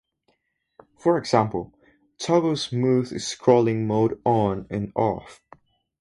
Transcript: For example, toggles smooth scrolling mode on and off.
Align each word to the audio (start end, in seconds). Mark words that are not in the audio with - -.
For 0.97 1.15
example, 1.19 1.75
toggles 2.17 2.63
smooth 2.63 3.11
scrolling 3.21 3.85
mode 3.85 4.19
on 4.25 4.65
and 4.71 4.91
off. 4.95 5.43